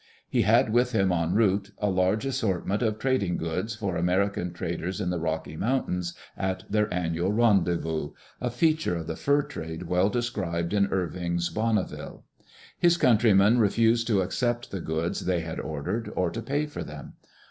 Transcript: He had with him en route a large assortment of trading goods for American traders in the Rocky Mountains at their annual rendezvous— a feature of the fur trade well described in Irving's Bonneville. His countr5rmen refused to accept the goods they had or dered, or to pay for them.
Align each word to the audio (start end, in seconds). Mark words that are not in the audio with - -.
He 0.27 0.41
had 0.41 0.73
with 0.73 0.93
him 0.93 1.11
en 1.11 1.35
route 1.35 1.73
a 1.77 1.91
large 1.91 2.25
assortment 2.25 2.81
of 2.81 2.97
trading 2.97 3.37
goods 3.37 3.75
for 3.75 3.95
American 3.95 4.51
traders 4.51 4.99
in 4.99 5.11
the 5.11 5.19
Rocky 5.19 5.55
Mountains 5.55 6.15
at 6.35 6.63
their 6.67 6.91
annual 6.91 7.31
rendezvous— 7.31 8.09
a 8.41 8.49
feature 8.49 8.95
of 8.97 9.05
the 9.05 9.15
fur 9.15 9.43
trade 9.43 9.83
well 9.83 10.09
described 10.09 10.73
in 10.73 10.87
Irving's 10.87 11.49
Bonneville. 11.49 12.23
His 12.79 12.97
countr5rmen 12.97 13.59
refused 13.59 14.07
to 14.07 14.21
accept 14.21 14.71
the 14.71 14.81
goods 14.81 15.19
they 15.27 15.41
had 15.41 15.59
or 15.59 15.83
dered, 15.83 16.11
or 16.15 16.31
to 16.31 16.41
pay 16.41 16.65
for 16.65 16.83
them. 16.83 17.13